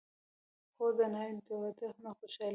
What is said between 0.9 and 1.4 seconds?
د ناوې